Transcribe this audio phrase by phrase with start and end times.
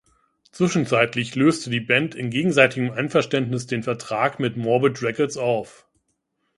[0.51, 5.87] Zwischenzeitlich löste die Band in gegenseitigem Einverständnis den Vertrag mit Morbid Records auf.